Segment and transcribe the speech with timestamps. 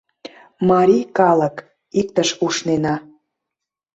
[0.69, 1.55] Марий калык,
[1.99, 2.95] иктыш ушнена